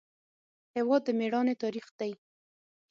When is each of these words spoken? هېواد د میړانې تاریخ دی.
هېواد 0.75 1.01
د 1.05 1.09
میړانې 1.19 1.53
تاریخ 1.63 1.87
دی. 1.99 2.11